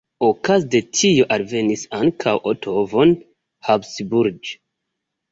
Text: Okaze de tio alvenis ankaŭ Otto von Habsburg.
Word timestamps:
Okaze 0.27 0.65
de 0.75 0.79
tio 0.99 1.25
alvenis 1.35 1.83
ankaŭ 1.97 2.33
Otto 2.51 2.73
von 2.93 3.13
Habsburg. 3.69 4.49